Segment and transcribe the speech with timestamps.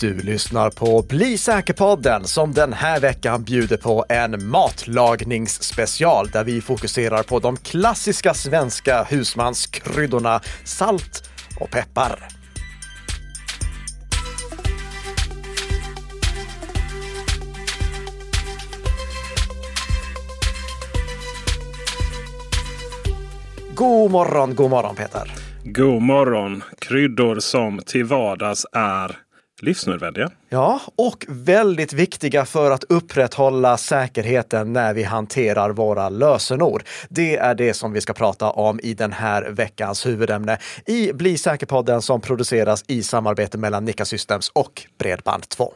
[0.00, 6.60] Du lyssnar på Bli säker-podden som den här veckan bjuder på en matlagningsspecial där vi
[6.60, 11.30] fokuserar på de klassiska svenska husmanskryddorna salt
[11.60, 12.28] och peppar.
[23.74, 25.32] God morgon, god morgon Peter!
[25.64, 26.62] God morgon!
[26.78, 29.23] Kryddor som till vardags är
[29.60, 30.30] livsnödvändiga.
[30.48, 36.82] Ja, och väldigt viktiga för att upprätthålla säkerheten när vi hanterar våra lösenord.
[37.08, 41.38] Det är det som vi ska prata om i den här veckans huvudämne i Bli
[41.38, 45.68] säker-podden som produceras i samarbete mellan Nika Systems och Bredband2.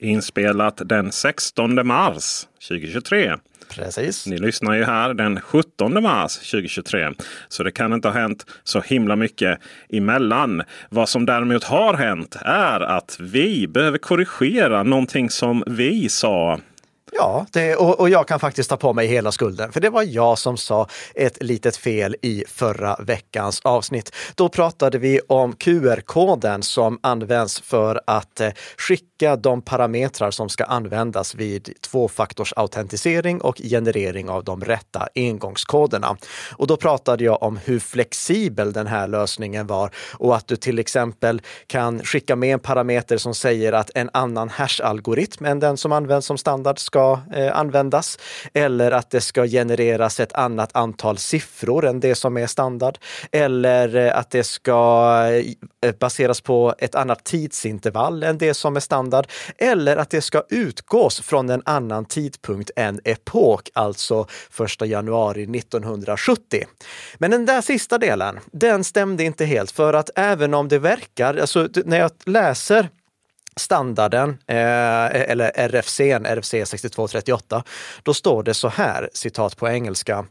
[0.00, 3.36] Inspelat den 16 mars 2023.
[3.70, 4.26] Precis.
[4.26, 7.10] Ni lyssnar ju här den 17 mars 2023.
[7.48, 10.62] Så det kan inte ha hänt så himla mycket emellan.
[10.88, 16.60] Vad som däremot har hänt är att vi behöver korrigera någonting som vi sa
[17.18, 20.02] Ja, det, och, och, jag kan faktiskt ta på mig hela skulden, för det var
[20.02, 24.14] jag som sa ett litet fel i förra veckans avsnitt.
[24.34, 30.64] Då pratade vi om QR-koden som används för att eh, skicka de parametrar som ska
[30.64, 36.16] användas vid tvåfaktorsautentisering och generering av de rätta engångskoderna.
[36.56, 40.78] Och då pratade jag om hur flexibel den här lösningen var och att du till
[40.78, 45.92] exempel kan skicka med en parameter som säger att en annan hash-algoritm än den som
[45.92, 48.18] används som standard ska eh, användas
[48.54, 52.98] eller att det ska genereras ett annat antal siffror än det som är standard
[53.32, 55.12] eller eh, att det ska
[55.86, 59.26] eh, baseras på ett annat tidsintervall än det som är standard
[59.58, 64.26] eller att det ska utgås från en annan tidpunkt än epok, alltså
[64.80, 66.64] 1 januari 1970.
[67.18, 71.36] Men den där sista delen, den stämde inte helt för att även om det verkar,
[71.36, 72.88] alltså när jag läser
[73.60, 77.62] standarden, eh, eller RFC, RFC 6238,
[78.02, 80.24] då står det så här, citat på engelska.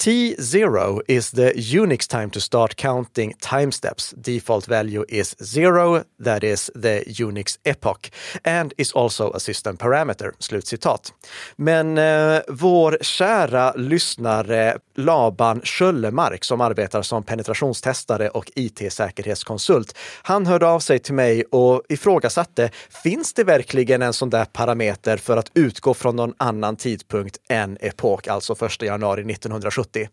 [0.00, 4.14] T0 is the Unix time to start counting time steps.
[4.16, 8.10] Default value is zero, that is the Unix epoch,
[8.44, 10.32] and is also a system parameter.
[10.38, 11.12] Slutcitat.
[11.56, 20.66] Men eh, vår kära lyssnare Laban Schöllemark som arbetar som penetrationstestare och IT-säkerhetskonsult, han hörde
[20.66, 22.70] av sig till mig och ifrågasatte,
[23.02, 27.78] finns det verkligen en sån där parameter för att utgå från någon annan tidpunkt än
[27.80, 29.89] epok, alltså 1 januari 1970?
[29.90, 30.08] 70.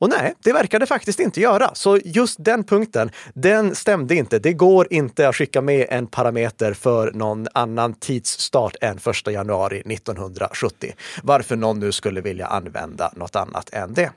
[0.00, 1.74] Och nej, det verkar det faktiskt inte göra.
[1.74, 4.38] Så just den punkten, den stämde inte.
[4.38, 9.80] Det går inte att skicka med en parameter för någon annan tidsstart än 1 januari
[9.80, 10.92] 1970.
[11.22, 14.10] Varför någon nu skulle vilja använda något annat än det.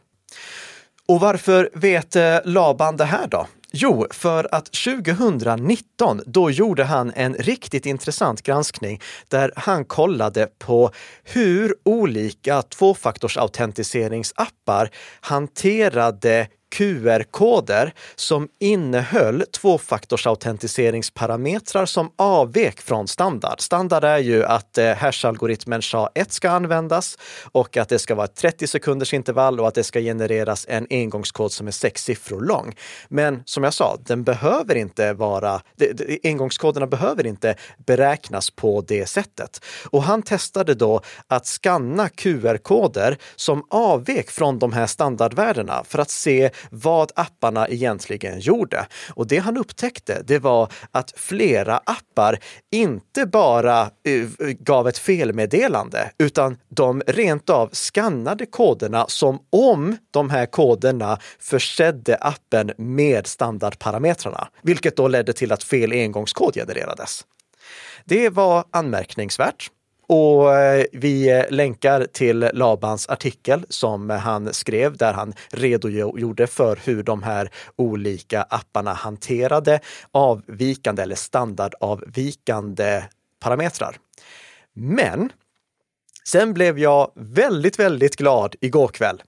[1.07, 3.47] Och varför vet eh, Laban det här då?
[3.73, 10.91] Jo, för att 2019, då gjorde han en riktigt intressant granskning där han kollade på
[11.23, 14.89] hur olika tvåfaktorsautentiseringsappar
[15.21, 23.61] hanterade QR-koder som innehöll tvåfaktorsautentiseringsparametrar som avvek från standard.
[23.61, 27.17] Standard är ju att eh, hash-algoritmen SHA-1 ska användas
[27.51, 30.87] och att det ska vara ett 30 sekunders intervall och att det ska genereras en
[30.89, 32.75] engångskod som är sex siffror lång.
[33.07, 35.61] Men som jag sa, den behöver inte vara,
[36.23, 37.55] engångskoderna behöver inte
[37.85, 39.65] beräknas på det sättet.
[39.85, 46.09] Och han testade då att skanna QR-koder som avvek från de här standardvärdena för att
[46.09, 48.87] se vad apparna egentligen gjorde.
[49.09, 52.39] Och det han upptäckte, det var att flera appar
[52.71, 54.27] inte bara eh,
[54.59, 62.17] gav ett felmeddelande, utan de rent av skannade koderna som om de här koderna försedde
[62.21, 67.25] appen med standardparametrarna, vilket då ledde till att fel engångskod genererades.
[68.05, 69.71] Det var anmärkningsvärt
[70.11, 76.79] och eh, vi eh, länkar till Labans artikel som han skrev där han redogjorde för
[76.83, 79.79] hur de här olika apparna hanterade
[80.11, 83.03] avvikande eller standardavvikande
[83.39, 83.95] parametrar.
[84.73, 85.29] Men
[86.27, 89.23] Sen blev jag väldigt, väldigt glad igår kväll.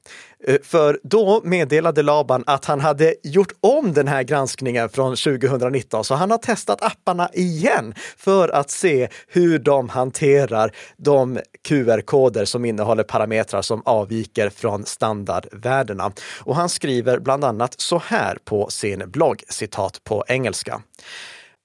[0.48, 6.04] Eh, för då meddelade Laban att han hade gjort om den här granskningen från 2019,
[6.04, 12.66] så han har testat apparna igen för att se hur de hanterar de QR-koder som
[12.66, 16.12] innehåller parametrar som avviker från standardvärdena.
[16.40, 20.82] Och han skriver bland annat så här på sin blogg, citat på engelska.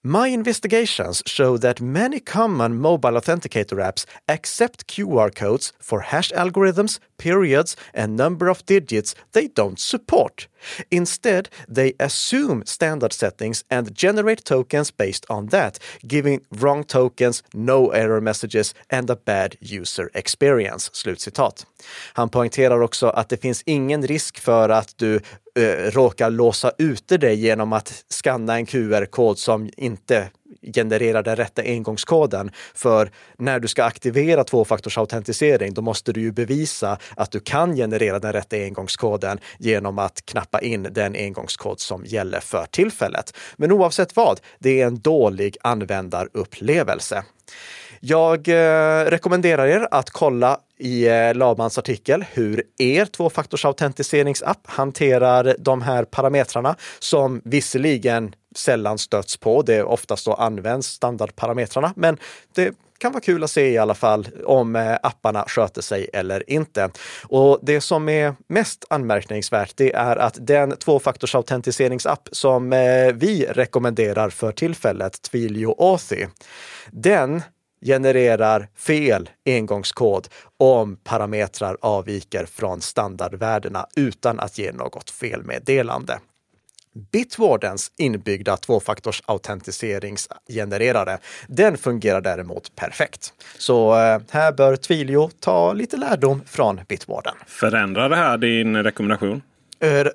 [0.04, 7.00] My investigations show that many common mobile authenticator apps accept QR codes for hash algorithms,
[7.18, 10.46] periods, and number of digits they don't support.
[10.92, 17.90] Instead, they assume standard settings and generate tokens based on that, giving wrong tokens, no
[17.90, 20.90] error messages and a bad user experience.
[20.92, 21.66] Slutcitat.
[22.12, 25.20] Han poängterar också att det finns ingen risk för att du
[25.58, 30.28] eh, råkar låsa ute dig genom att skanna en QR-kod som inte
[30.74, 32.50] genererar den rätta engångskoden.
[32.74, 38.18] För när du ska aktivera tvåfaktorsautentisering, då måste du ju bevisa att du kan generera
[38.18, 43.36] den rätta engångskoden genom att knappa in den engångskod som gäller för tillfället.
[43.56, 47.24] Men oavsett vad, det är en dålig användarupplevelse.
[48.00, 55.82] Jag eh, rekommenderar er att kolla i eh, Labans artikel hur er tvåfaktorsautentiseringsapp hanterar de
[55.82, 59.62] här parametrarna som visserligen sällan stöts på.
[59.62, 62.18] Det är oftast då används standardparametrarna, men
[62.54, 66.50] det kan vara kul att se i alla fall om eh, apparna sköter sig eller
[66.50, 66.90] inte.
[67.22, 74.30] Och det som är mest anmärkningsvärt, det är att den tvåfaktorsautentiseringsapp som eh, vi rekommenderar
[74.30, 76.26] för tillfället, Twilio Authy,
[76.90, 77.42] den
[77.80, 86.18] genererar fel engångskod om parametrar avviker från standardvärdena utan att ge något felmeddelande.
[87.12, 93.32] Bitwardens inbyggda tvåfaktorsautentiseringsgenererare, den fungerar däremot perfekt.
[93.58, 97.34] Så eh, här bör Twilio ta lite lärdom från Bitwarden.
[97.46, 99.42] Förändrar det här din rekommendation?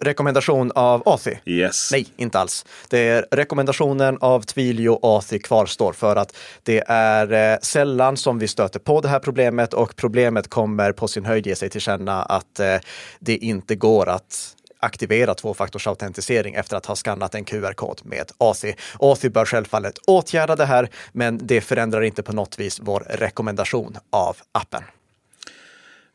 [0.01, 1.35] Rekommendation av Authy?
[1.45, 1.89] Yes.
[1.91, 2.65] Nej, inte alls.
[2.89, 8.47] Det är rekommendationen av Twilio Authy kvarstår för att det är eh, sällan som vi
[8.47, 12.23] stöter på det här problemet och problemet kommer på sin höjd ge sig till känna
[12.23, 12.75] att eh,
[13.19, 18.73] det inte går att aktivera tvåfaktorsautentisering efter att ha skannat en QR-kod med Authy.
[18.99, 23.97] Authy bör självfallet åtgärda det här, men det förändrar inte på något vis vår rekommendation
[24.09, 24.83] av appen.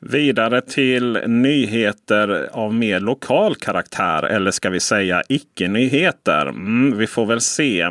[0.00, 4.22] Vidare till nyheter av mer lokal karaktär.
[4.22, 6.46] Eller ska vi säga icke-nyheter.
[6.46, 7.90] Mm, vi får väl se.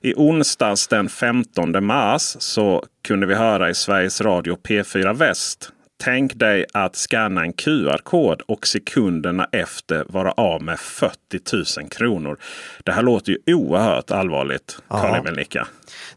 [0.00, 6.38] I onsdags den 15 mars så kunde vi höra i Sveriges Radio P4 Väst Tänk
[6.38, 12.38] dig att scanna en QR-kod och sekunderna efter vara av med 40 000 kronor.
[12.84, 15.46] Det här låter ju oerhört allvarligt, Karl-Emil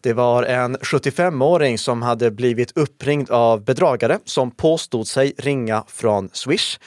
[0.01, 6.29] Det var en 75-åring som hade blivit uppringd av bedragare som påstod sig ringa från
[6.33, 6.79] Swish.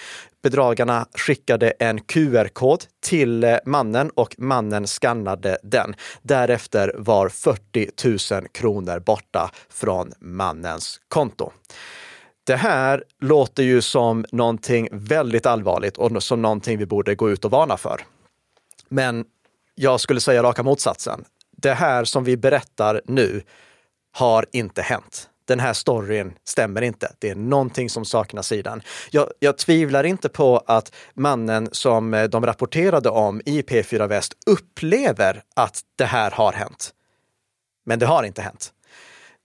[0.43, 5.95] Bedragarna skickade en QR-kod till mannen och mannen skannade den.
[6.23, 11.53] Därefter var 40 000 kronor borta från mannens konto.
[12.47, 17.45] Det här låter ju som någonting väldigt allvarligt och som någonting vi borde gå ut
[17.45, 18.01] och varna för.
[18.89, 19.25] Men
[19.75, 21.25] jag skulle säga raka motsatsen.
[21.57, 23.43] Det här som vi berättar nu
[24.13, 25.29] har inte hänt.
[25.45, 27.13] Den här storyn stämmer inte.
[27.19, 28.83] Det är någonting som saknas i den.
[29.11, 34.33] Jag, jag tvivlar inte på att mannen som eh, de rapporterade om i P4 Väst
[34.47, 36.91] upplever att det här har hänt.
[37.85, 38.73] Men det har inte hänt.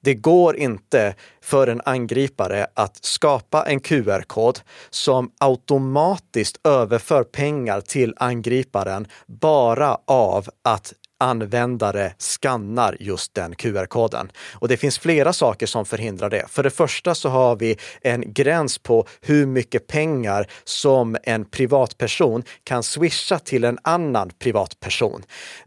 [0.03, 4.59] Det går inte för en angripare att skapa en QR-kod
[4.89, 14.31] som automatiskt överför pengar till angriparen bara av att användare skannar just den QR-koden.
[14.53, 16.45] Och det finns flera saker som förhindrar det.
[16.49, 22.43] För det första så har vi en gräns på hur mycket pengar som en privatperson
[22.63, 25.23] kan swisha till en annan privatperson.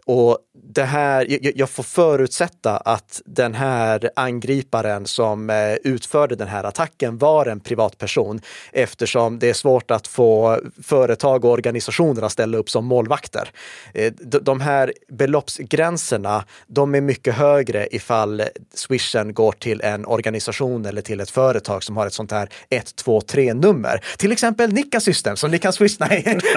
[0.07, 6.65] Och det här, jag får förutsätta att den här angriparen som eh, utförde den här
[6.65, 8.41] attacken var en privatperson
[8.73, 13.51] eftersom det är svårt att få företag och organisationer att ställa upp som målvakter.
[13.95, 18.43] Eh, de här beloppsgränserna, de är mycket högre ifall
[18.75, 23.55] swishen går till en organisation eller till ett företag som har ett sånt här 123
[23.55, 24.05] nummer.
[24.19, 26.07] Till exempel Nikka System som ni kan swisha.
[26.11, 26.39] Nej.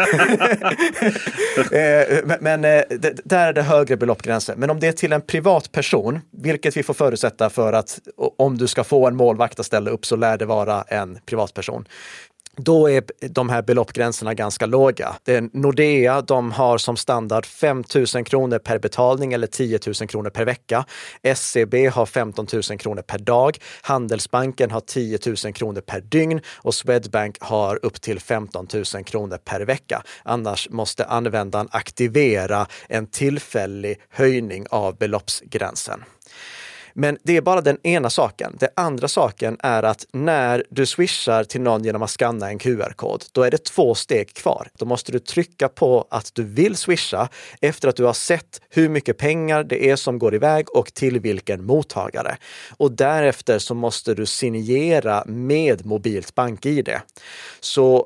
[1.57, 4.55] Eh, men där är det högre beloppsgränser.
[4.55, 7.99] Men om det är till en privatperson, vilket vi får förutsätta för att
[8.37, 11.85] om du ska få en målvakt att ställa upp så lär det vara en privatperson
[12.57, 15.15] då är de här beloppsgränserna ganska låga.
[15.23, 17.83] Det Nordea, de har som standard 5
[18.15, 20.85] 000 kronor per betalning eller 10 000 kronor per vecka.
[21.23, 23.57] SCB har 15 000 kronor per dag.
[23.81, 29.37] Handelsbanken har 10 000 kronor per dygn och Swedbank har upp till 15 000 kronor
[29.37, 30.03] per vecka.
[30.23, 36.03] Annars måste användaren aktivera en tillfällig höjning av beloppsgränsen.
[36.99, 38.55] Men det är bara den ena saken.
[38.59, 43.25] Den andra saken är att när du swishar till någon genom att skanna en QR-kod,
[43.31, 44.67] då är det två steg kvar.
[44.77, 47.29] Då måste du trycka på att du vill swisha
[47.61, 51.19] efter att du har sett hur mycket pengar det är som går iväg och till
[51.19, 52.37] vilken mottagare.
[52.77, 56.89] Och därefter så måste du signera med mobilt bank-id.
[57.59, 58.05] Så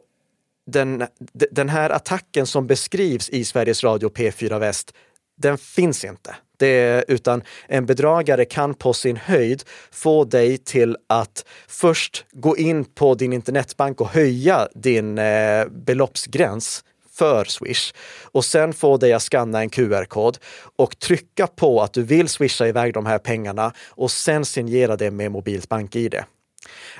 [0.71, 1.07] den,
[1.51, 4.93] den här attacken som beskrivs i Sveriges Radio P4 Väst,
[5.37, 6.35] den finns inte.
[6.61, 12.85] Det, utan en bedragare kan på sin höjd få dig till att först gå in
[12.85, 19.21] på din internetbank och höja din eh, beloppsgräns för Swish och sen få dig att
[19.21, 20.37] skanna en QR-kod
[20.75, 25.11] och trycka på att du vill swisha iväg de här pengarna och sen signera det
[25.11, 26.15] med mobilt BankID.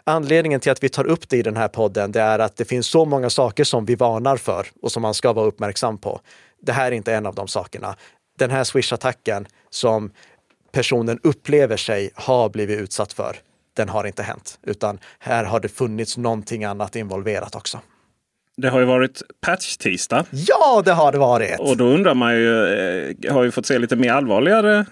[0.03, 2.65] Anledningen till att vi tar upp det i den här podden, det är att det
[2.65, 6.21] finns så många saker som vi varnar för och som man ska vara uppmärksam på.
[6.61, 7.95] Det här är inte en av de sakerna.
[8.41, 10.11] Den här Swish-attacken som
[10.71, 13.35] personen upplever sig ha blivit utsatt för,
[13.73, 17.79] den har inte hänt, utan här har det funnits någonting annat involverat också.
[18.57, 20.25] Det har ju varit patch-tisdag.
[20.31, 21.59] Ja, det har det varit!
[21.59, 22.65] Och då undrar man ju,
[23.21, 24.85] eh, har vi fått se lite mer allvarligare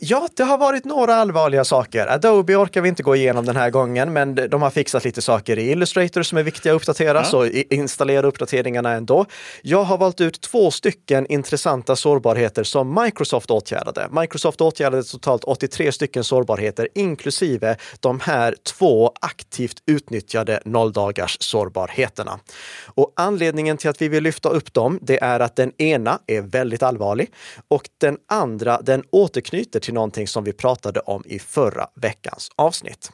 [0.00, 2.06] ja, det har varit några allvarliga saker.
[2.06, 5.58] Adobe orkar vi inte gå igenom den här gången, men de har fixat lite saker
[5.58, 7.24] i Illustrator som är viktiga att uppdatera, ja.
[7.24, 9.26] så installera uppdateringarna ändå.
[9.62, 14.08] Jag har valt ut två stycken intressanta sårbarheter som Microsoft åtgärdade.
[14.10, 22.38] Microsoft åtgärdade totalt 83 stycken sårbarheter, inklusive de här två aktivt utnyttjade nolldagars sårbarheterna.
[22.84, 26.40] Och anledningen till att vi vill lyfta upp dem, det är att den ena är
[26.40, 27.30] väldigt allvarlig
[27.68, 32.50] och den andra, den återknyter knyter till någonting som vi pratade om i förra veckans
[32.56, 33.10] avsnitt.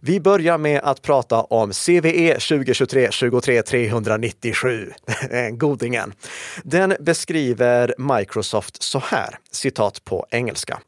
[0.00, 4.92] Vi börjar med att prata om CVE 2023 23 397,
[5.52, 6.12] godingen.
[6.64, 10.80] Den beskriver Microsoft så här, citat på engelska.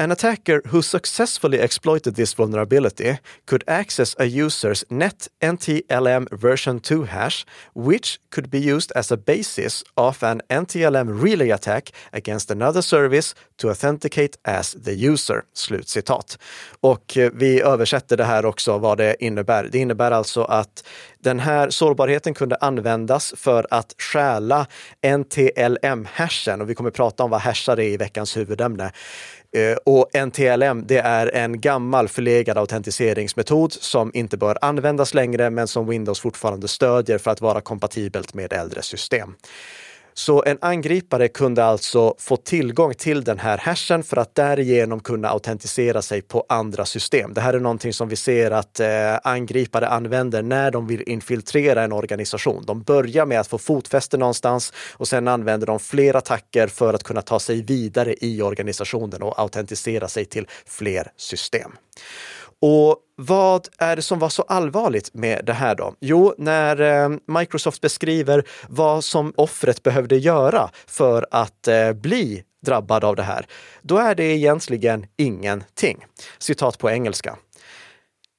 [0.00, 7.02] An attacker who successfully exploited this vulnerability could access a user's net NTLM version 2
[7.02, 12.80] hash, which could be used as a basis of an NTLM relay attack against another
[12.80, 15.42] service to authenticate as the user.
[15.52, 16.38] Slutcitat.
[16.80, 19.68] Och eh, vi översätter det här också vad det innebär.
[19.72, 20.84] Det innebär alltså att
[21.20, 24.66] den här sårbarheten kunde användas för att stjäla
[25.02, 28.92] NTLM-hashen och vi kommer prata om vad hashar är i veckans huvudämne.
[29.56, 35.68] Eh, och NTLM, det är en gammal förlegad autentiseringsmetod som inte bör användas längre, men
[35.68, 39.34] som Windows fortfarande stödjer för att vara kompatibelt med äldre system.
[40.18, 45.28] Så en angripare kunde alltså få tillgång till den här hashen för att därigenom kunna
[45.28, 47.34] autentisera sig på andra system.
[47.34, 48.88] Det här är någonting som vi ser att eh,
[49.22, 52.64] angripare använder när de vill infiltrera en organisation.
[52.66, 57.02] De börjar med att få fotfäste någonstans och sen använder de fler attacker för att
[57.02, 61.72] kunna ta sig vidare i organisationen och autentisera sig till fler system.
[62.62, 65.94] Och vad är det som var så allvarligt med det här då?
[66.00, 73.04] Jo, när eh, Microsoft beskriver vad som offret behövde göra för att eh, bli drabbad
[73.04, 73.46] av det här,
[73.82, 76.04] då är det egentligen ingenting.
[76.38, 77.36] Citat på engelska.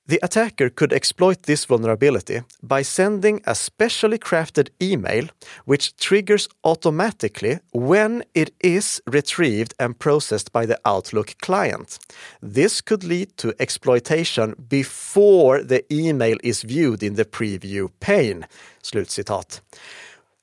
[0.09, 5.25] The attacker could exploit this vulnerability by sending a specially crafted email
[5.65, 11.99] which triggers automatically when it is retrieved and processed by the Outlook client.
[12.41, 18.47] This could lead to exploitation before the email is viewed in the preview pane.
[18.81, 19.61] Slutcitat.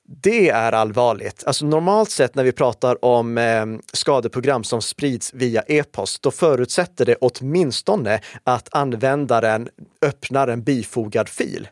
[0.09, 1.45] Det är allvarligt.
[1.47, 7.05] Alltså normalt sett när vi pratar om eh, skadeprogram som sprids via e-post, då förutsätter
[7.05, 9.69] det åtminstone att användaren
[10.03, 11.69] öppnar en bifogad fil.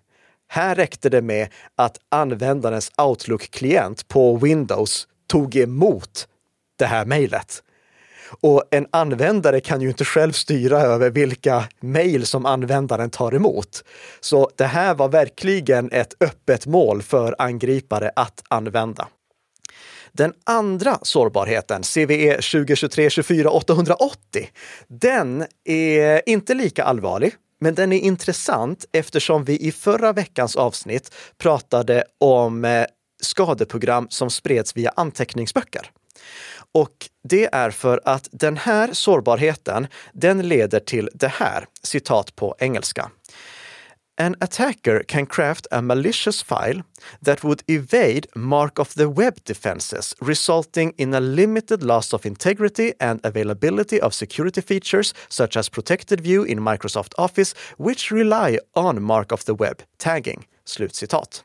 [0.49, 6.29] Här räckte det med att användarens Outlook-klient på Windows tog emot
[6.77, 7.63] det här mejlet.
[8.41, 13.85] Och en användare kan ju inte själv styra över vilka mejl som användaren tar emot.
[14.21, 19.09] Så det här var verkligen ett öppet mål för angripare att använda.
[20.13, 24.49] Den andra sårbarheten, CVE 2023 24 880,
[24.89, 31.15] den är inte lika allvarlig, men den är intressant eftersom vi i förra veckans avsnitt
[31.39, 32.85] pratade om eh,
[33.23, 35.91] skadeprogram som spreds via anteckningsböcker.
[36.75, 42.57] Och det är för att den här sårbarheten, den leder till det här, citat på
[42.59, 43.11] engelska.
[44.17, 46.83] An attacker can craft a malicious file
[47.25, 52.93] that would evade mark of the web defenses, resulting in a limited loss of integrity
[53.01, 59.03] and availability of security features such as protected view in Microsoft Office, which rely on
[59.03, 60.47] mark of the web tagging.
[60.65, 61.45] Slutcitat.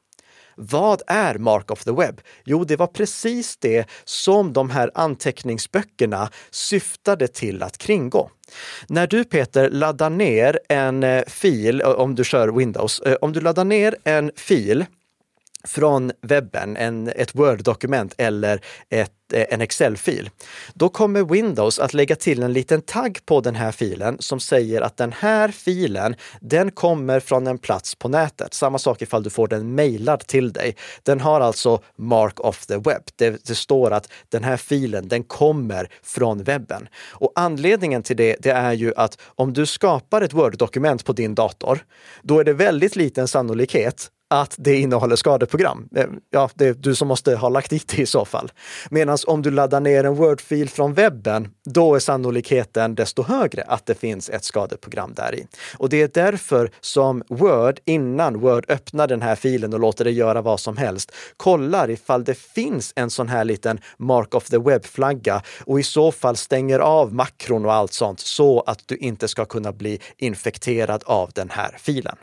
[0.62, 2.22] Vad är Mark of the Web?
[2.44, 8.30] Jo, det var precis det som de här anteckningsböckerna syftade till att kringgå.
[8.88, 13.34] När du Peter laddar ner en eh, fil, eh, om du kör Windows, eh, om
[13.34, 14.86] du laddar ner en fil
[15.64, 20.30] från webben, en, ett Word-dokument eller ett, eh, en Excel-fil.
[20.74, 24.82] Då kommer Windows att lägga till en liten tagg på den här filen som säger
[24.82, 28.54] att den här filen, den kommer från en plats på nätet.
[28.54, 30.76] Samma sak ifall du får den mejlad till dig.
[31.04, 33.02] Den har alltså Mark of the Web.
[33.16, 36.88] Det, det, står att den här filen, den kommer från webben.
[37.10, 41.36] Och anledningen till det, det är ju att om du skapar ett Word-dokument på din
[41.36, 41.86] dator,
[42.22, 45.90] då är det väldigt liten sannolikhet att det innehåller skadeprogram.
[45.96, 48.52] Eh, ja, det är du som måste ha lagt dit det i så fall.
[48.90, 53.86] Medan om du laddar ner en Word-fil från webben, då är sannolikheten desto högre att
[53.86, 55.48] det finns ett skadeprogram där i.
[55.78, 60.12] Och det är därför som Word, innan Word öppnar den här filen och låter det
[60.12, 64.58] göra vad som helst, kollar ifall det finns en sån här liten Mark of the
[64.58, 69.28] Web-flagga och i så fall stänger av makron och allt sånt så att du inte
[69.28, 72.16] ska kunna bli infekterad av den här filen.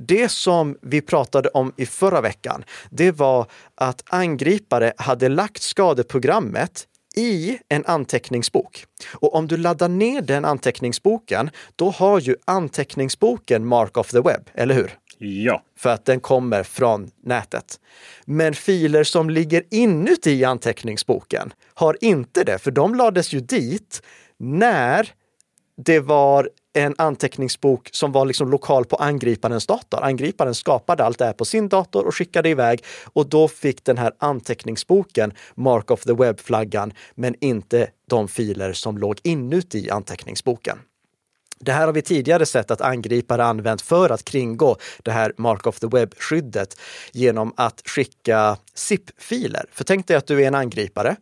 [0.00, 6.86] Det som vi pratade om i förra veckan, det var att angripare hade lagt skadeprogrammet
[7.16, 8.84] i en anteckningsbok.
[9.14, 14.50] Och om du laddar ner den anteckningsboken, då har ju anteckningsboken Mark of the Web,
[14.54, 14.98] eller hur?
[15.18, 15.62] Ja.
[15.78, 17.80] För att den kommer från nätet.
[18.24, 24.02] Men filer som ligger inuti anteckningsboken har inte det, för de lades ju dit
[24.36, 25.12] när
[25.76, 30.02] det var en anteckningsbok som var liksom lokal på angriparens dator.
[30.02, 33.98] Angriparen skapade allt det här på sin dator och skickade iväg och då fick den
[33.98, 40.78] här anteckningsboken Mark of the Web-flaggan, men inte de filer som låg inuti anteckningsboken.
[41.60, 45.66] Det här har vi tidigare sett att angripare använt för att kringgå det här Mark
[45.66, 46.80] of the Web-skyddet
[47.12, 49.64] genom att skicka zip-filer.
[49.72, 51.16] För tänk dig att du är en angripare.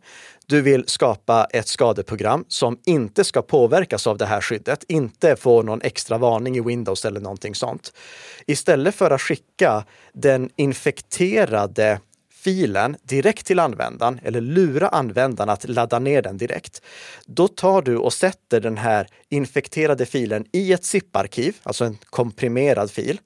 [0.45, 5.61] Du vill skapa ett skadeprogram som inte ska påverkas av det här skyddet, inte få
[5.61, 7.93] någon extra varning i Windows eller någonting sånt.
[8.45, 11.99] Istället för att skicka den infekterade
[12.37, 16.81] filen direkt till användaren eller lura användaren att ladda ner den direkt.
[17.25, 22.91] Då tar du och sätter den här infekterade filen i ett zip-arkiv, alltså en komprimerad
[22.91, 23.19] fil.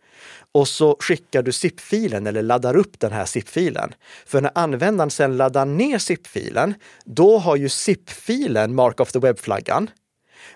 [0.54, 3.94] Och så skickar du zip-filen eller laddar upp den här zip-filen.
[4.26, 6.74] För när användaren sedan laddar ner zip-filen,
[7.06, 9.90] då har ju zip-filen Mark of the Web-flaggan.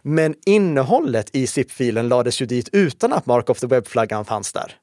[0.01, 4.75] Men innehållet i zip-filen lades ju dit utan att Mark of the Web-flaggan fanns där.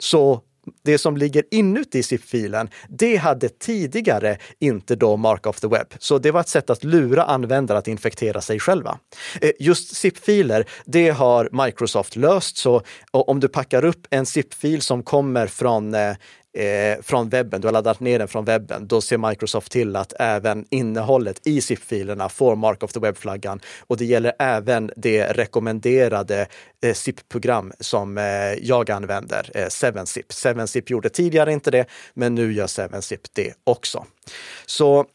[0.00, 0.42] Så
[0.84, 5.86] det som ligger inuti ZIP-filen, det hade tidigare inte då Mark of the Web.
[5.98, 8.98] Så det var ett sätt att lura användare att infektera sig själva.
[9.40, 12.56] Eh, just ZIP-filer, det har Microsoft löst.
[12.56, 16.16] Så om du packar upp en ZIP-fil som kommer från eh,
[16.58, 20.12] eh, från webben, du har laddat ner den från webben, då ser Microsoft till att
[20.18, 23.60] även innehållet i ZIP-filerna får Mark of the Web-flaggan.
[23.86, 26.46] Och det gäller även det rekommenderade
[26.82, 28.24] eh, ZIP-program som eh,
[28.62, 30.30] jag använder, eh, 7-zip.
[30.30, 34.04] 7-zip gjorde tidigare inte det, men nu gör 7-zip det också.
[34.66, 35.06] Så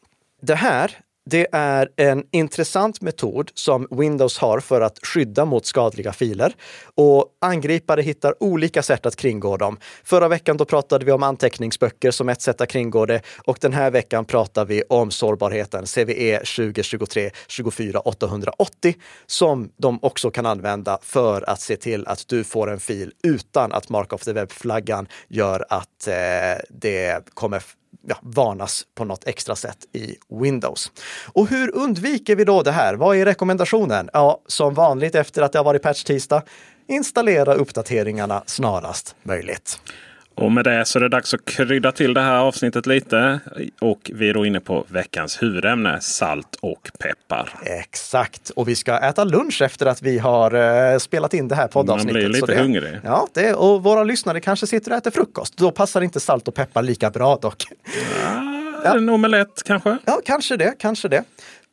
[0.41, 6.13] det här det är en intressant metod som Windows har för att skydda mot skadliga
[6.13, 6.55] filer.
[6.95, 9.77] Och angripare hittar olika sätt att kringgå dem.
[10.03, 13.73] Förra veckan då pratade vi om anteckningsböcker som ett sätt att kringgå det och den
[13.73, 20.99] här veckan pratar vi om sårbarheten CVE 2023 24 880 som de också kan använda
[21.01, 25.07] för att se till att du får en fil utan att Mark of the Web-flaggan
[25.27, 26.13] gör att eh,
[26.69, 27.63] det kommer
[28.07, 30.91] ja, varnas på något extra sätt i Windows.
[31.33, 32.93] Och hur undviker vi då det här?
[32.95, 34.09] Vad är rekommendationen?
[34.13, 36.41] Ja, som vanligt efter att det har varit patch-tisdag,
[36.87, 39.79] installera uppdateringarna snarast möjligt.
[40.35, 43.39] Och med det så är det dags att krydda till det här avsnittet lite.
[43.81, 47.49] Och vi är då inne på veckans huvudämne, salt och peppar.
[47.65, 51.67] Exakt, och vi ska äta lunch efter att vi har uh, spelat in det här
[51.67, 52.23] poddavsnittet.
[52.23, 52.99] Man blir lite det, hungrig.
[53.03, 55.57] Ja, det, och våra lyssnare kanske sitter och äter frukost.
[55.57, 57.63] Då passar inte salt och peppar lika bra dock.
[58.83, 59.97] Ja, en omelett kanske?
[60.05, 61.23] Ja, kanske det, kanske det.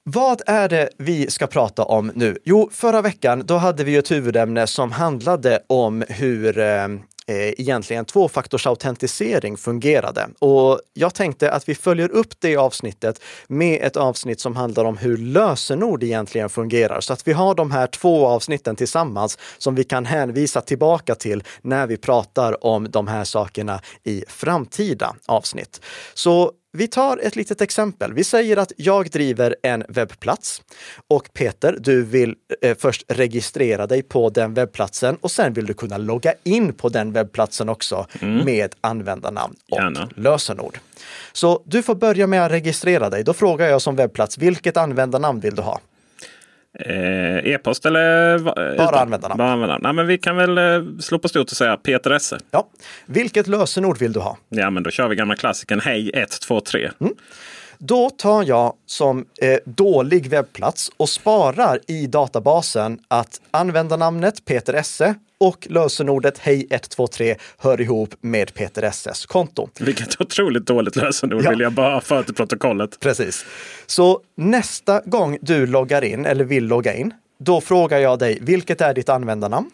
[0.05, 2.39] Vad är det vi ska prata om nu?
[2.45, 6.89] Jo, förra veckan då hade vi ett huvudämne som handlade om hur eh, eh,
[7.27, 10.29] Eh, egentligen tvåfaktorsautentisering fungerade.
[10.39, 14.97] Och jag tänkte att vi följer upp det avsnittet med ett avsnitt som handlar om
[14.97, 17.01] hur lösenord egentligen fungerar.
[17.01, 21.43] Så att vi har de här två avsnitten tillsammans som vi kan hänvisa tillbaka till
[21.63, 25.81] när vi pratar om de här sakerna i framtida avsnitt.
[26.15, 28.13] Så vi tar ett litet exempel.
[28.13, 30.63] Vi säger att jag driver en webbplats
[31.09, 35.75] och Peter, du vill eh, först registrera dig på den webbplatsen och sen vill du
[35.75, 38.45] kunna logga in på den webbplatsen också Mm.
[38.45, 40.09] med användarnamn och Gärna.
[40.17, 40.79] lösenord.
[41.33, 43.25] Så du får börja med att registrera dig.
[43.25, 45.81] Då frågar jag som webbplats, vilket användarnamn vill du ha?
[46.79, 48.39] Eh, E-post eller?
[48.39, 49.39] va- utan- användarnamn.
[49.39, 49.83] Bara användarnamn.
[49.83, 52.39] Nej, men vi kan väl eh, slå på stort och säga Peter Esse.
[52.51, 52.69] Ja.
[53.07, 54.37] Vilket lösenord vill du ha?
[54.49, 56.91] Ja, men då kör vi gamla klassikern Hej 123.
[57.01, 57.13] Mm.
[57.79, 65.15] Då tar jag som eh, dålig webbplats och sparar i databasen att användarnamnet Peter Esse
[65.41, 69.69] och lösenordet hej123 hör ihop med Peter Esses konto.
[69.81, 71.51] Vilket otroligt dåligt lösenord Ja.
[71.51, 73.01] vill jag bara ha för till protokollet.
[73.01, 73.45] Precis.
[73.87, 78.81] Så nästa gång du loggar in eller vill logga in, då frågar jag dig, vilket
[78.81, 79.71] är ditt användarnamn?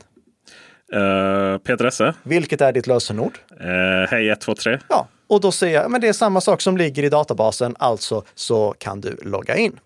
[0.94, 2.14] Uh, Peter Esse.
[2.22, 3.38] Vilket är ditt lösenord?
[3.60, 3.66] Uh,
[4.10, 4.78] hej 123.
[4.88, 8.24] Ja, och då säger jag, men det är samma sak som ligger i databasen, alltså
[8.34, 9.78] så kan du logga in.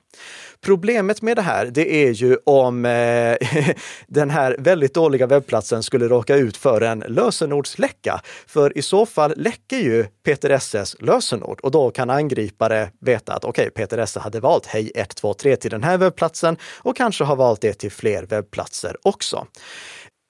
[0.65, 3.37] Problemet med det här, det är ju om eh,
[4.07, 8.21] den här väldigt dåliga webbplatsen skulle råka ut för en lösenordsläcka.
[8.47, 13.45] För i så fall läcker ju Peter Esses lösenord och då kan angripare veta att
[13.45, 17.61] okej, Peter Esse hade valt Hej 123 till den här webbplatsen och kanske har valt
[17.61, 19.47] det till fler webbplatser också.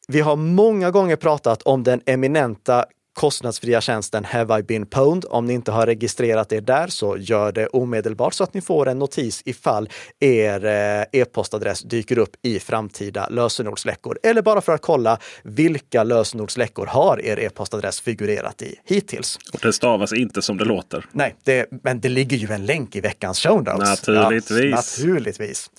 [0.09, 5.25] Vi har många gånger pratat om den eminenta kostnadsfria tjänsten Have I been pwned?
[5.31, 8.89] Om ni inte har registrerat er där så gör det omedelbart så att ni får
[8.89, 9.89] en notis ifall
[10.21, 14.19] er eh, e-postadress dyker upp i framtida lösenordsläckor.
[14.23, 19.39] Eller bara för att kolla vilka lösenordsläckor har er e-postadress figurerat i hittills.
[19.53, 21.07] Och det stavas inte som det låter.
[21.13, 23.89] Nej, det, men det ligger ju en länk i veckans show notes.
[23.89, 24.71] Naturligtvis.
[24.71, 25.71] Ja, naturligtvis.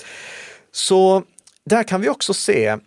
[0.71, 1.23] Så
[1.65, 2.77] där kan vi också se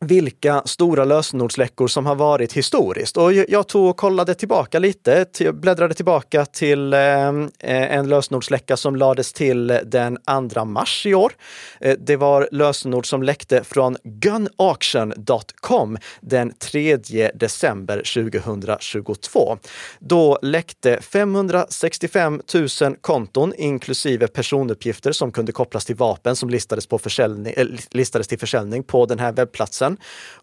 [0.00, 3.16] vilka stora lösenordsläckor som har varit historiskt.
[3.16, 8.76] Och jag tog och kollade tillbaka lite, Jag bläddrade tillbaka till eh, eh, en lösenordsläcka
[8.76, 10.18] som lades till den
[10.54, 11.32] 2 mars i år.
[11.80, 16.96] Eh, det var lösenord som läckte från gunauction.com den 3
[17.34, 19.58] december 2022.
[19.98, 26.98] Då läckte 565 000 konton inklusive personuppgifter som kunde kopplas till vapen som listades, på
[26.98, 27.54] försäljning,
[27.90, 29.87] listades till försäljning på den här webbplatsen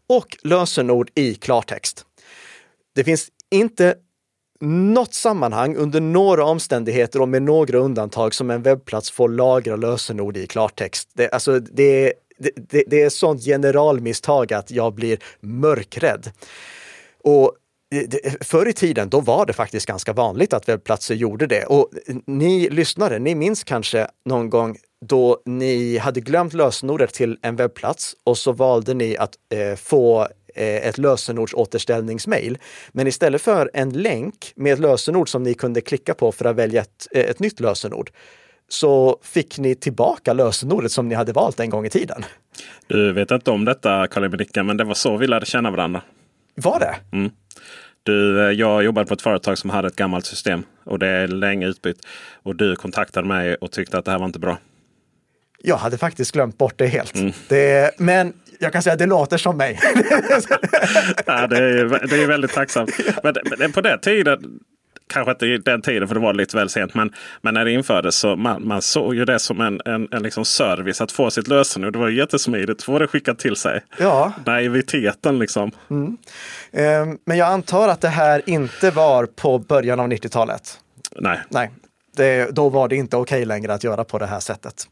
[0.08, 2.05] och lösenord i klartext.
[2.95, 3.95] Det finns inte
[4.62, 10.38] något sammanhang under några omständigheter och med några undantag som en webbplats får lagra lösenord
[10.38, 11.10] i klartext.
[11.13, 16.31] Det, alltså, det, det, det, det är sånt generalmisstag att jag blir mörkrädd.
[17.23, 17.51] Och
[17.95, 21.65] eh, Förr i tiden, då var det faktiskt ganska vanligt att webbplatser gjorde det.
[21.65, 27.38] Och eh, ni lyssnare, ni minns kanske någon gång då ni hade glömt lösenordet till
[27.41, 32.58] en webbplats och så valde ni att eh, få eh, ett lösenordsåterställningsmail.
[32.91, 36.81] Men istället för en länk med lösenord som ni kunde klicka på för att välja
[36.81, 38.12] ett, eh, ett nytt lösenord
[38.67, 42.25] så fick ni tillbaka lösenordet som ni hade valt en gång i tiden.
[42.88, 46.01] Du vet inte om detta Karl Nicka, men det var så vi lärde känna varandra.
[46.55, 46.95] Var det?
[48.03, 51.27] Du, eh, jag jobbade på ett företag som hade ett gammalt system och det är
[51.27, 51.97] länge utbytt.
[52.43, 54.58] Och du kontaktade mig och tyckte att det här var inte bra.
[55.65, 57.13] Jag hade faktiskt glömt bort det helt.
[57.47, 59.80] Det, men jag kan säga att det låter som mig.
[61.25, 62.91] Ja, det, är, det är väldigt tacksamt.
[63.23, 64.60] Men, men på den tiden,
[65.08, 66.93] kanske inte den tiden för det var lite väl sent.
[66.93, 70.23] Men, men när det infördes så man, man såg ju det som en, en, en
[70.23, 71.93] liksom service att få sitt lösenord.
[71.93, 72.84] Det var ju jättesmidigt.
[72.84, 73.82] Få det skickat till sig.
[73.97, 74.34] Ja.
[74.45, 75.71] Naiviteten liksom.
[76.71, 80.80] Ehm, Men jag antar att det här inte var på början av 90-talet.
[81.15, 81.39] Nej.
[81.49, 81.71] Nej,
[82.15, 84.88] det, då var det inte okej längre att göra på det här sättet.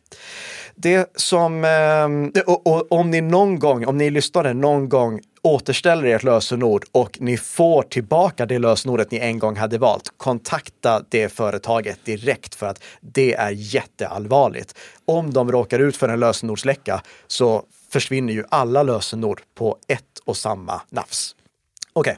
[0.76, 6.04] Det som, eh, och, och, om ni någon gång, om ni lyssnade någon gång återställer
[6.04, 11.30] ert lösenord och ni får tillbaka det lösenordet ni en gång hade valt, kontakta det
[11.30, 14.78] företaget direkt för att det är jätteallvarligt.
[15.06, 20.38] Om de råkar ut för en lösenordsläcka så försvinner ju alla lösenord på ett och
[20.38, 21.36] samma nafs.
[21.94, 22.18] Okej,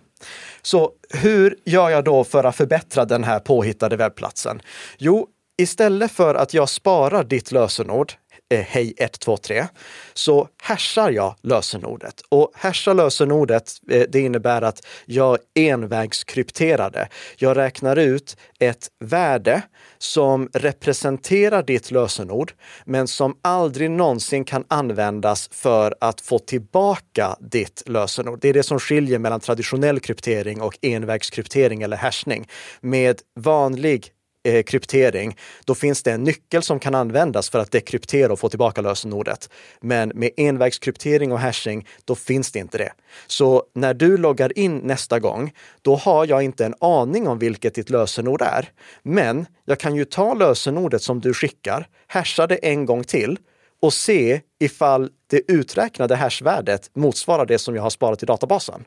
[0.62, 4.62] så hur gör jag då för att förbättra den här påhittade webbplatsen?
[4.98, 8.14] Jo, istället för att jag sparar ditt lösenord,
[8.54, 9.68] eh, hej 123,
[10.14, 12.22] så hashar jag lösenordet.
[12.30, 17.08] Och hasha lösenordet, eh, det innebär att jag envägskrypterar det.
[17.38, 19.62] Jag räknar ut ett värde
[19.98, 22.54] som representerar ditt lösenord,
[22.86, 28.40] men som aldrig någonsin kan användas för att få tillbaka ditt lösenord.
[28.42, 32.48] Det är det som skiljer mellan traditionell kryptering och envägskryptering eller hashning.
[32.82, 34.12] Med vanlig
[34.46, 38.50] eh, kryptering, då finns det en nyckel som kan användas för att dekryptera och få
[38.50, 39.50] tillbaka lösenordet.
[39.82, 42.92] Men med envägskryptering och hashing, då finns det inte det.
[43.28, 47.76] Så när du loggar in nästa gång, då har jag inte en aning om vilket
[47.76, 48.70] ditt lösenord är.
[49.04, 53.38] Men jag kan ju ta lösenordet som du skickar, hasha det en gång till
[53.82, 58.86] och se ifall det uträknade hashvärdet motsvarar det som jag har sparat i databasen.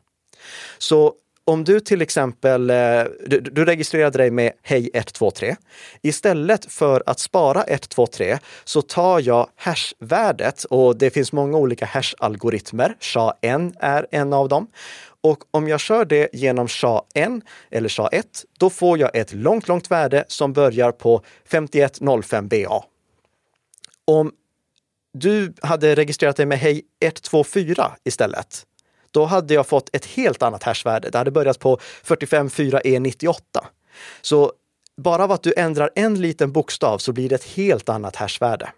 [0.79, 1.15] Så
[1.49, 2.77] om du till exempel, eh,
[3.27, 5.57] du, du registrerade dig med Hej 123.
[6.03, 12.97] Istället för att spara 123 så tar jag hashvärdet och det finns många olika hashalgoritmer.
[13.01, 14.67] SHA-1 är en av dem.
[15.21, 18.25] Och om jag kör det genom SHA-1 eller SHA-1,
[18.59, 22.85] då får jag ett långt, långt värde som börjar på 5105 BA.
[24.05, 24.33] Om
[25.13, 28.65] du hade registrerat dig med Hej 124 istället,
[29.19, 31.11] då hade jag fått ett helt annat hashvärde.
[31.11, 33.35] Det hade börjat på 454E98.
[33.35, 33.61] E
[34.21, 34.53] så
[34.97, 38.69] bara av att du ändrar en liten bokstav så blir det ett helt annat hashvärde.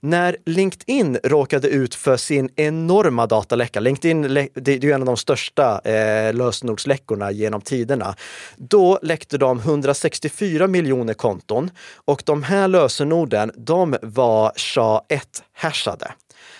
[0.00, 4.22] När LinkedIn råkade ut för sin enorma dataläcka, LinkedIn
[4.54, 8.14] det är ju en av de största eh, lösenordsläckorna genom tiderna.
[8.56, 16.10] Då läckte de 164 miljoner konton och de här lösenorden, de var SHA-1-hashade.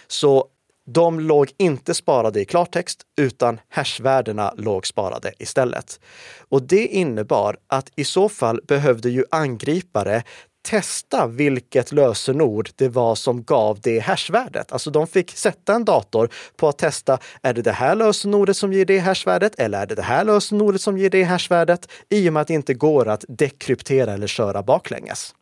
[0.09, 0.47] Så
[0.93, 6.01] de låg inte sparade i klartext utan hashvärdena låg sparade istället.
[6.49, 10.23] Och det innebar att i så fall behövde ju angripare
[10.63, 14.73] testa vilket lösenord det var som gav det hashvärdet.
[14.73, 18.73] Alltså de fick sätta en dator på att testa, är det det här lösenordet som
[18.73, 21.91] ger det hashvärdet eller är det det här lösenordet som ger det hashvärdet?
[22.09, 25.35] I och med att det inte går att dekryptera eller köra baklänges.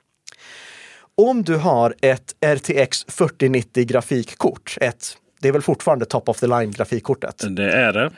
[1.15, 6.47] Om du har ett RTX 4090 grafikkort, ett det är väl fortfarande top of the
[6.47, 7.45] line grafikkortet?
[7.49, 8.11] Det är det.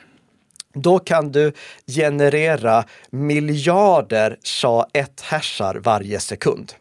[0.75, 1.53] Då kan du
[1.87, 6.73] generera miljarder SHA-1-hashar varje sekund.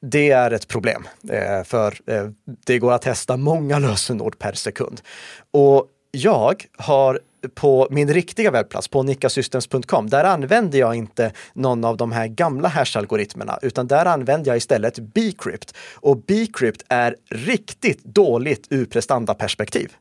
[0.00, 5.00] Det är ett problem, eh, för eh, det går att testa många lösenord per sekund.
[5.50, 7.20] Och jag har
[7.54, 12.68] på min riktiga webbplats, på nickasystems.com, där använder jag inte någon av de här gamla
[12.68, 15.74] hash-algoritmerna, utan där använder jag istället Bcrypt.
[15.94, 19.92] Och Bcrypt är riktigt dåligt ur prestandaperspektiv.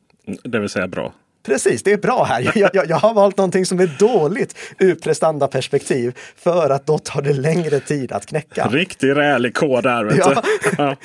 [0.43, 1.13] Det vill säga bra.
[1.47, 2.51] Precis, det är bra här.
[2.55, 7.21] Jag, jag, jag har valt någonting som är dåligt ur prestandaperspektiv för att då tar
[7.21, 8.67] det längre tid att knäcka.
[8.67, 10.03] Riktig rälig kod där.
[10.03, 10.43] Vet ja.
[10.77, 10.95] ja.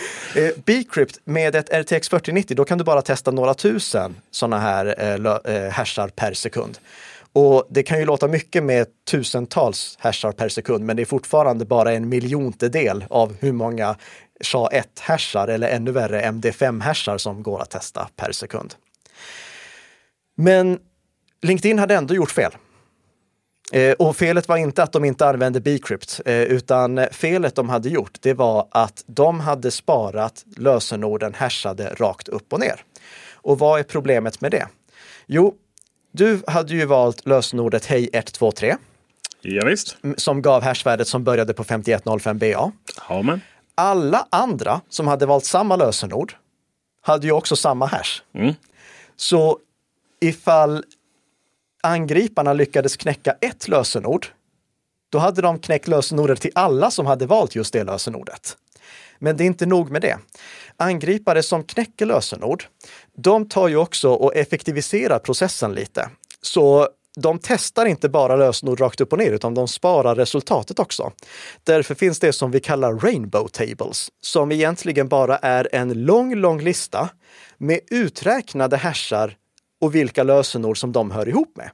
[0.40, 4.94] Eh, Bcrypt med ett RTX 4090, då kan du bara testa några tusen sådana här
[4.98, 6.78] eh, eh, hashar per sekund.
[7.32, 11.64] Och det kan ju låta mycket med tusentals hashar per sekund, men det är fortfarande
[11.64, 13.96] bara en miljontedel av hur många
[14.44, 18.74] SHA-1-hashar eller ännu värre MD5-hashar som går att testa per sekund.
[20.34, 20.78] Men
[21.42, 22.52] LinkedIn hade ändå gjort fel.
[23.72, 27.88] Eh, och felet var inte att de inte använde Bcrypt, eh, utan felet de hade
[27.88, 32.84] gjort, det var att de hade sparat lösenorden hashade rakt upp och ner.
[33.34, 34.66] Och vad är problemet med det?
[35.26, 35.54] Jo,
[36.12, 38.76] du hade ju valt lösenordet hej 123.
[39.40, 39.96] Ja, visst.
[40.16, 42.72] Som gav hashvärdet som började på 5105 BA.
[43.08, 43.40] Ja, men.
[43.74, 46.34] Alla andra som hade valt samma lösenord
[47.00, 48.20] hade ju också samma hash.
[48.34, 48.54] Mm.
[49.16, 49.58] Så
[50.22, 50.84] ifall
[51.82, 54.26] angriparna lyckades knäcka ett lösenord,
[55.10, 58.56] då hade de knäckt lösenordet till alla som hade valt just det lösenordet.
[59.18, 60.18] Men det är inte nog med det.
[60.76, 62.64] Angripare som knäcker lösenord,
[63.16, 66.10] de tar ju också och effektiviserar processen lite.
[66.42, 71.12] Så de testar inte bara lösenord rakt upp och ner, utan de sparar resultatet också.
[71.64, 76.60] Därför finns det som vi kallar rainbow tables, som egentligen bara är en lång, lång
[76.60, 77.08] lista
[77.58, 79.36] med uträknade hashar
[79.82, 81.70] och vilka lösenord som de hör ihop med.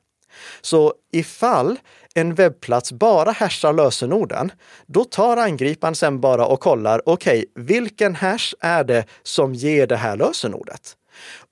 [0.60, 1.78] Så ifall
[2.14, 4.52] en webbplats bara hashar lösenorden,
[4.86, 9.86] då tar angriparen sen bara och kollar, okej, okay, vilken hash är det som ger
[9.86, 10.96] det här lösenordet?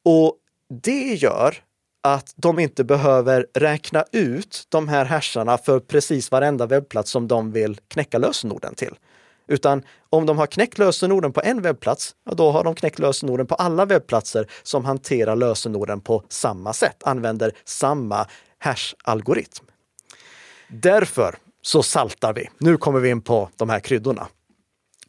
[0.05, 0.35] Och
[0.83, 1.57] det gör
[2.03, 7.53] att de inte behöver räkna ut de här hasharna för precis varenda webbplats som de
[7.53, 8.95] vill knäcka lösenorden till.
[9.49, 13.47] Utan om de har knäckt lösenorden på en webbplats, ja, då har de knäckt lösenorden
[13.47, 18.27] på alla webbplatser som hanterar lösenorden på samma sätt, använder samma
[18.59, 19.65] hash-algoritm.
[20.69, 22.49] Därför så saltar vi.
[22.59, 24.27] Nu kommer vi in på de här kryddorna.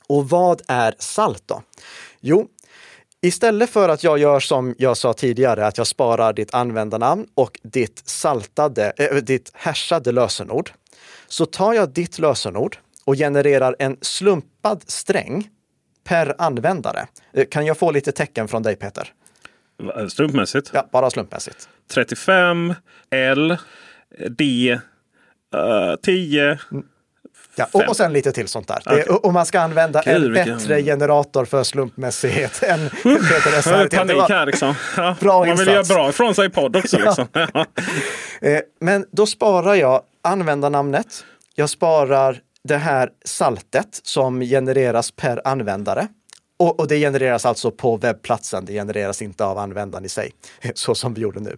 [0.07, 1.61] Och vad är salt då?
[2.19, 2.47] Jo,
[3.21, 7.59] Istället för att jag gör som jag sa tidigare, att jag sparar ditt användarnamn och
[7.63, 10.71] ditt saltade, äh, ditt hashade lösenord,
[11.27, 15.49] så tar jag ditt lösenord och genererar en slumpad sträng
[16.03, 17.07] per användare.
[17.33, 19.13] Eh, kan jag få lite tecken från dig Peter?
[20.09, 20.71] Slumpmässigt?
[20.73, 21.69] Ja, bara slumpmässigt.
[21.93, 22.73] 35
[23.09, 23.57] L
[24.29, 24.79] D
[25.55, 26.59] uh, 10
[27.59, 28.79] Ja, och, och sen lite till sånt där.
[28.85, 28.95] Okay.
[28.95, 30.57] Det, och man ska använda Gud, en vilken...
[30.57, 33.91] bättre generator för slumpmässighet än Peter S.
[33.91, 34.75] Panik här liksom.
[34.97, 36.97] Ja, bra man vill göra bra ifrån sig i podd också.
[37.05, 37.27] Liksom.
[38.41, 41.25] Eh, men då sparar jag användarnamnet.
[41.55, 46.07] Jag sparar det här saltet som genereras per användare.
[46.59, 48.65] Och, och, det genereras alltså på webbplatsen.
[48.65, 50.31] Det genereras inte av användaren i sig,
[50.73, 51.57] så som vi gjorde nu.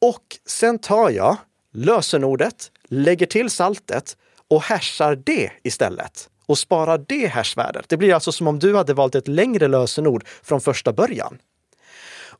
[0.00, 1.36] Och sen tar jag
[1.72, 4.16] lösenordet, lägger till saltet
[4.48, 7.88] och hashar det istället och sparar det hashvärdet.
[7.88, 11.38] Det blir alltså som om du hade valt ett längre lösenord från första början.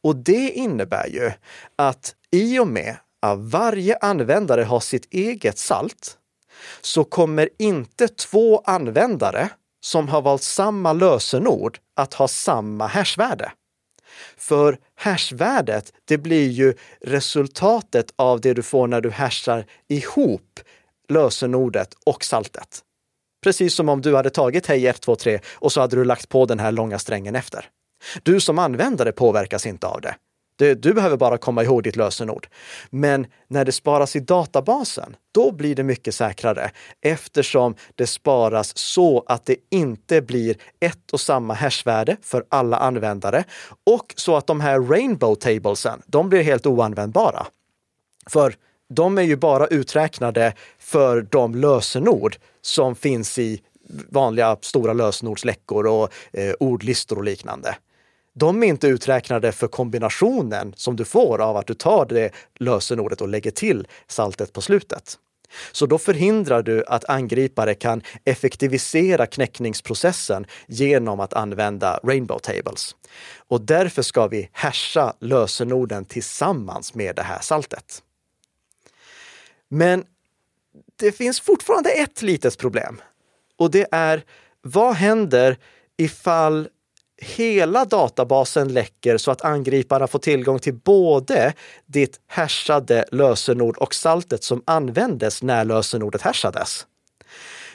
[0.01, 1.33] Och det innebär ju
[1.77, 6.19] att i och med att varje användare har sitt eget salt
[6.81, 9.49] så kommer inte två användare
[9.81, 13.53] som har valt samma lösenord att ha samma hashvärde.
[14.37, 20.61] För hashvärdet, det blir ju resultatet av det du får när du hashar ihop
[21.09, 22.83] lösenordet och saltet.
[23.43, 26.59] Precis som om du hade tagit hej 123 och så hade du lagt på den
[26.59, 27.69] här långa strängen efter.
[28.23, 30.17] Du som användare påverkas inte av det.
[30.57, 32.49] Du, du behöver bara komma ihåg ditt lösenord.
[32.91, 39.25] Men när det sparas i databasen, då blir det mycket säkrare eftersom det sparas så
[39.27, 43.45] att det inte blir ett och samma hashvärde för alla användare
[43.85, 47.47] och så att de här rainbow tablesen, de blir helt oanvändbara.
[48.31, 48.55] För
[48.89, 53.63] de är ju bara uträknade för de lösenord som finns i
[54.09, 57.77] vanliga stora lösenordsläckor och eh, ordlistor och liknande
[58.39, 63.21] de är inte uträknade för kombinationen som du får av att du tar det lösenordet
[63.21, 65.19] och lägger till saltet på slutet.
[65.73, 72.97] Så då förhindrar du att angripare kan effektivisera knäckningsprocessen genom att använda rainbow tables.
[73.37, 78.03] Och därför ska vi hasha lösenorden tillsammans med det här saltet.
[79.69, 80.05] Men
[80.97, 83.01] det finns fortfarande ett litet problem
[83.59, 84.25] och det är
[84.63, 85.57] vad händer
[85.97, 86.69] ifall
[87.19, 91.53] hela databasen läcker så att angriparna får tillgång till både
[91.87, 96.87] ditt hashade lösenord och saltet som användes när lösenordet hashades.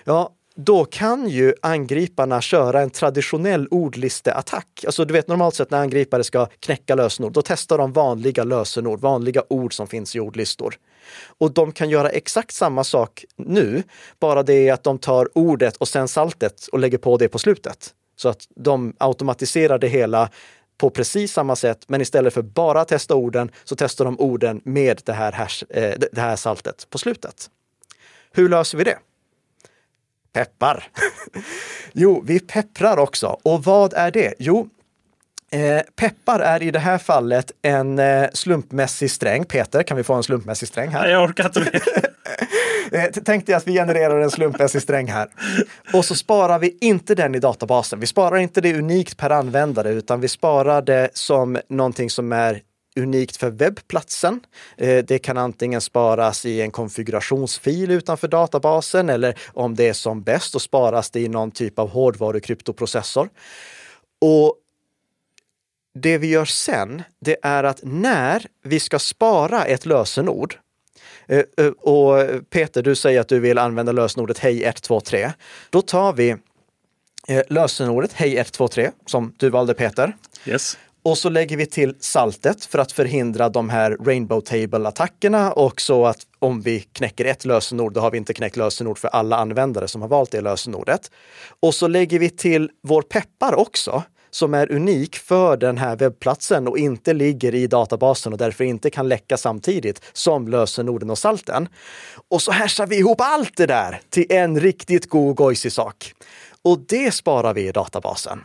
[0.03, 4.83] Ja, då kan ju angriparna köra en traditionell ordlisteattack.
[4.85, 8.99] Alltså du vet normalt sett när angripare ska knäcka lösenord, då testar de vanliga lösenord,
[8.99, 10.75] vanliga ord som finns i ordlistor.
[11.37, 13.83] Och de kan göra exakt samma sak nu,
[14.19, 17.39] bara det är att de tar ordet och sen saltet och lägger på det på
[17.39, 17.93] slutet.
[18.21, 20.29] Så att de automatiserar det hela
[20.77, 24.61] på precis samma sätt, men istället för bara att testa orden så testar de orden
[24.63, 27.49] med det här, hash, eh, det här saltet på slutet.
[28.31, 28.97] Hur löser vi det?
[30.33, 30.87] Peppar.
[31.93, 33.39] jo, vi pepprar också.
[33.43, 34.33] Och vad är det?
[34.39, 34.69] Jo,
[35.53, 39.45] Eh, peppar är i det här fallet en eh, slumpmässig sträng.
[39.45, 41.07] Peter, kan vi få en slumpmässig sträng här?
[41.07, 41.81] Jag orkar inte mer.
[42.99, 45.29] eh, Tänk dig att vi genererar en slumpmässig sträng här.
[45.93, 47.99] Och så sparar vi inte den i databasen.
[47.99, 52.61] Vi sparar inte det unikt per användare, utan vi sparar det som någonting som är
[52.95, 54.39] unikt för webbplatsen.
[54.77, 60.23] Eh, det kan antingen sparas i en konfigurationsfil utanför databasen eller om det är som
[60.23, 63.29] bäst så sparas det i någon typ av hårdvarukryptoprocessor.
[64.21, 64.55] Och
[65.93, 70.55] det vi gör sen, det är att när vi ska spara ett lösenord,
[71.27, 75.31] eh, eh, och Peter, du säger att du vill använda lösenordet hej 123.
[75.69, 76.35] Då tar vi
[77.27, 80.15] eh, lösenordet hej 123 som du valde Peter.
[80.45, 80.77] Yes.
[81.03, 86.05] Och så lägger vi till saltet för att förhindra de här rainbow table-attackerna och så
[86.05, 89.87] att om vi knäcker ett lösenord, då har vi inte knäckt lösenord för alla användare
[89.87, 91.11] som har valt det lösenordet.
[91.59, 96.67] Och så lägger vi till vår peppar också som är unik för den här webbplatsen
[96.67, 101.67] och inte ligger i databasen och därför inte kan läcka samtidigt som lösenorden och salten.
[102.27, 106.13] Och så hashar vi ihop allt det där till en riktigt god gojsig sak.
[106.61, 108.43] Och det sparar vi i databasen.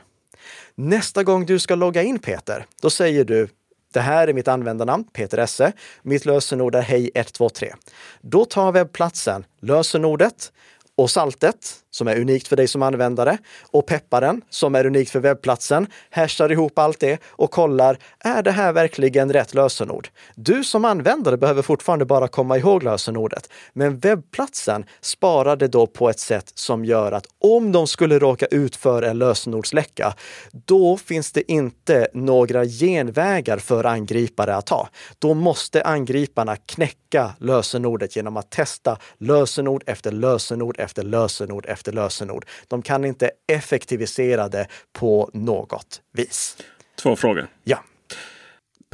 [0.74, 3.48] Nästa gång du ska logga in Peter, då säger du
[3.92, 5.72] det här är mitt användarnamn, Peter Esse.
[6.02, 7.72] Mitt lösenord är hej123.
[8.20, 10.52] Då tar webbplatsen lösenordet,
[10.96, 13.38] och saltet, som är unikt för dig som användare,
[13.70, 18.50] och pepparen, som är unikt för webbplatsen, hashar ihop allt det och kollar, är det
[18.50, 20.08] här verkligen rätt lösenord?
[20.34, 26.10] Du som användare behöver fortfarande bara komma ihåg lösenordet, men webbplatsen sparar det då på
[26.10, 30.14] ett sätt som gör att om de skulle råka ut för en lösenordsläcka,
[30.52, 34.88] då finns det inte några genvägar för angripare att ta.
[35.18, 42.46] Då måste angriparna knäcka lösenordet genom att testa lösenord efter lösenord efter lösenord efter lösenord.
[42.68, 46.56] De kan inte effektivisera det på något vis.
[47.02, 47.46] Två frågor.
[47.64, 47.78] Ja.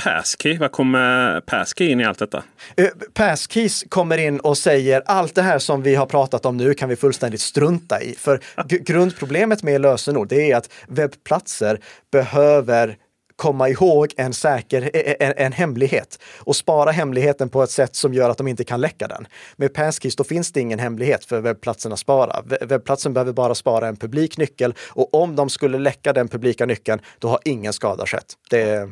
[0.02, 2.42] Passkey, vad kommer Passkey in i allt detta?
[2.80, 6.74] Uh, Passkeys kommer in och säger allt det här som vi har pratat om nu
[6.74, 8.14] kan vi fullständigt strunta i.
[8.14, 12.96] För grundproblemet med lösenord det är att webbplatser behöver
[13.36, 14.90] komma ihåg en säker,
[15.22, 18.80] en, en, hemlighet och spara hemligheten på ett sätt som gör att de inte kan
[18.80, 19.26] läcka den.
[19.56, 22.42] Med Passkeys då finns det ingen hemlighet för webbplatsen att spara.
[22.60, 27.00] Webbplatsen behöver bara spara en publik nyckel och om de skulle läcka den publika nyckeln,
[27.18, 28.34] då har ingen skada skett.
[28.50, 28.90] Det,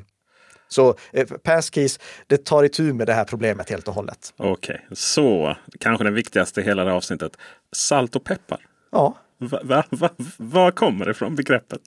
[0.68, 4.34] så eh, Passkeys, det tar itu med det här problemet helt och hållet.
[4.36, 4.97] Okej, okay.
[4.97, 7.32] så kanske det viktigaste i hela det här avsnittet.
[7.72, 8.61] Salt och peppar.
[8.93, 9.16] Ja.
[9.38, 11.80] Var va, va, va kommer det ifrån begreppet?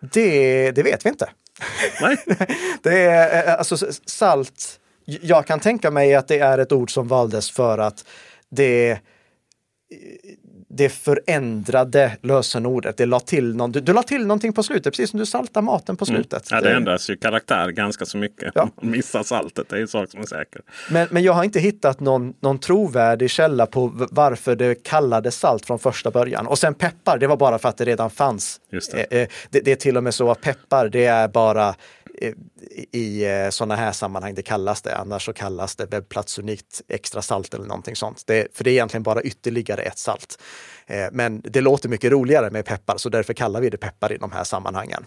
[0.00, 1.30] Det, det vet vi inte.
[2.00, 2.16] Nej.
[2.82, 4.80] det är eh, eh, alltså salt.
[5.04, 8.04] Jag kan tänka mig att det är ett ord som valdes för att
[8.50, 8.98] det eh,
[10.72, 12.96] det förändrade lösenordet.
[12.96, 15.62] Det la till någon, du, du la till någonting på slutet, precis som du saltar
[15.62, 16.16] maten på mm.
[16.16, 16.50] slutet.
[16.50, 16.64] Mm.
[16.64, 18.52] Ja, det ändras ju karaktär ganska så mycket.
[18.54, 18.68] Ja.
[18.82, 20.62] Man missar saltet, det är en sak som är säker.
[20.90, 25.66] Men, men jag har inte hittat någon, någon trovärdig källa på varför det kallades salt
[25.66, 26.46] från första början.
[26.46, 28.60] Och sen peppar, det var bara för att det redan fanns.
[28.72, 29.06] Just det.
[29.10, 31.74] Eh, eh, det, det är till och med så att peppar, det är bara
[32.92, 34.96] i eh, sådana här sammanhang det kallas det.
[34.96, 38.22] Annars så kallas det webbplatsunikt extra salt eller någonting sånt.
[38.26, 40.38] Det, för det är egentligen bara ytterligare ett salt.
[40.86, 44.16] Eh, men det låter mycket roligare med peppar, så därför kallar vi det peppar i
[44.16, 45.04] de här sammanhangen.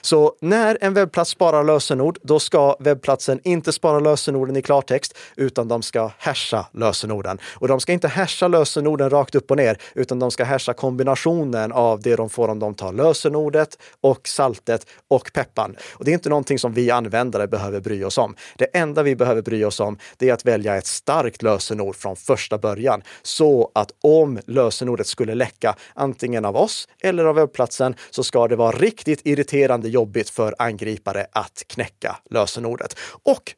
[0.00, 5.68] Så när en webbplats sparar lösenord, då ska webbplatsen inte spara lösenorden i klartext, utan
[5.68, 7.38] de ska hasha lösenorden.
[7.54, 11.72] Och de ska inte hasha lösenorden rakt upp och ner, utan de ska hasha kombinationen
[11.72, 15.76] av det de får om de tar lösenordet och saltet och peppan.
[15.92, 18.36] Och det är inte någonting som vi användare behöver bry oss om.
[18.56, 22.16] Det enda vi behöver bry oss om, det är att välja ett starkt lösenord från
[22.16, 28.24] första början, så att om lösenordet skulle läcka, antingen av oss eller av webbplatsen, så
[28.24, 32.96] ska det vara riktigt irriterande jobbigt för angripare att knäcka lösenordet.
[33.22, 33.54] Och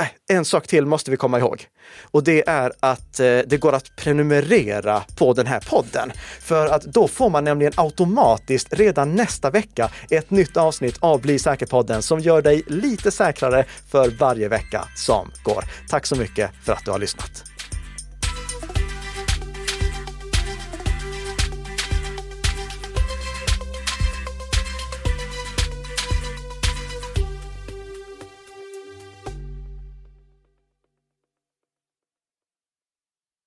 [0.00, 1.66] Äh, en sak till måste vi komma ihåg.
[2.02, 6.12] Och det är att eh, det går att prenumerera på den här podden.
[6.40, 11.38] För att då får man nämligen automatiskt redan nästa vecka ett nytt avsnitt av Bli
[11.38, 15.64] säker-podden som gör dig lite säkrare för varje vecka som går.
[15.88, 17.57] Tack så mycket för att du har lyssnat.